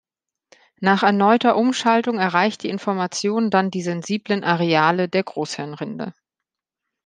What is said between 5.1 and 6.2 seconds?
Großhirnrinde.